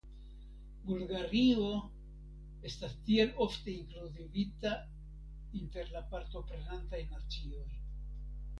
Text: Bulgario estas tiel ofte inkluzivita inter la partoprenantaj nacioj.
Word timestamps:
Bulgario 0.85 1.67
estas 2.69 2.95
tiel 3.09 3.35
ofte 3.45 3.71
inkluzivita 3.75 4.73
inter 5.63 5.95
la 5.97 6.05
partoprenantaj 6.17 7.03
nacioj. 7.15 7.67